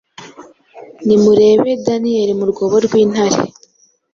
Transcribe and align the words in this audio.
Nimurebe 1.05 1.71
Daniyeli 1.85 2.33
mu 2.39 2.45
rwobo 2.51 2.75
rw’intare, 2.85 3.39